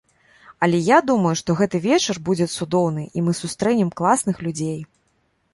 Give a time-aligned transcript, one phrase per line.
[0.67, 4.79] Але я думаю, што гэты вечар будзе цудоўны і мы сустрэнем класных людзей.